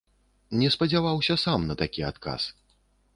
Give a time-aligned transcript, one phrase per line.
[0.61, 2.41] Не спадзяваўся сам на такі адказ.